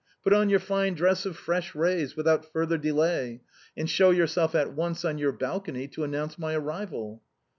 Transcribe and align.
Put 0.23 0.33
on 0.33 0.49
your 0.49 0.57
fine 0.59 0.95
dress 0.95 1.27
of 1.27 1.37
fresh 1.37 1.75
rays 1.75 2.15
without 2.15 2.51
further 2.51 2.75
delay, 2.79 3.41
and 3.77 3.87
show 3.87 4.09
yourself 4.09 4.55
at 4.55 4.73
once 4.73 5.05
on 5.05 5.19
your 5.19 5.31
balcony 5.31 5.87
to 5.89 6.03
announce 6.03 6.39
my 6.39 6.55
arrival." 6.55 7.21